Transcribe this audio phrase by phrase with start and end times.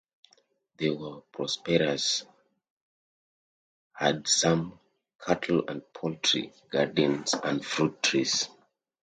[0.77, 2.25] They were prosperous,
[3.93, 4.79] had some
[5.23, 8.49] cattle and poultry, gardens, and fruit trees.